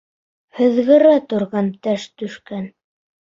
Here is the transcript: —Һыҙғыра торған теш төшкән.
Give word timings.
—Һыҙғыра 0.59 1.11
торған 1.33 1.69
теш 1.89 2.07
төшкән. 2.23 2.65